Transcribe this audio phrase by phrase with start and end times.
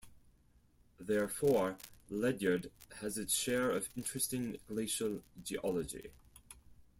[0.99, 1.77] Therefore,
[2.09, 6.09] Ledyard has its share of interesting glacial geology.